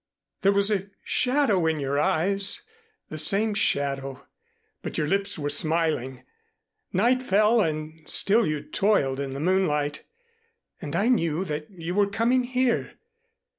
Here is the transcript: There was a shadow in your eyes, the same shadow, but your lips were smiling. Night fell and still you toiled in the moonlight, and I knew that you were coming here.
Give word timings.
There 0.41 0.51
was 0.51 0.71
a 0.71 0.89
shadow 1.03 1.67
in 1.67 1.79
your 1.79 1.99
eyes, 1.99 2.63
the 3.09 3.19
same 3.19 3.53
shadow, 3.53 4.25
but 4.81 4.97
your 4.97 5.05
lips 5.05 5.37
were 5.37 5.51
smiling. 5.51 6.23
Night 6.91 7.21
fell 7.21 7.61
and 7.61 8.01
still 8.09 8.47
you 8.47 8.63
toiled 8.63 9.19
in 9.19 9.33
the 9.35 9.39
moonlight, 9.39 10.01
and 10.81 10.95
I 10.95 11.07
knew 11.07 11.45
that 11.45 11.69
you 11.69 11.93
were 11.93 12.07
coming 12.09 12.45
here. 12.45 12.93